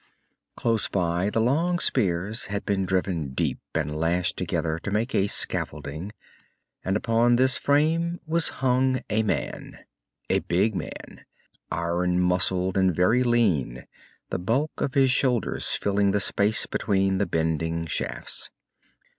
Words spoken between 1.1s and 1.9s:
the long